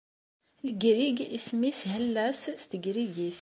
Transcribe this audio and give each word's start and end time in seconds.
Legrig 0.65 1.17
isem-nnes 1.37 1.79
Hellas 1.93 2.41
s 2.61 2.63
tegrigit. 2.69 3.29